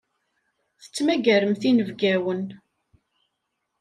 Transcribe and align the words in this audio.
Tettmagaremt 0.81 1.63
inebgawen. 1.69 2.43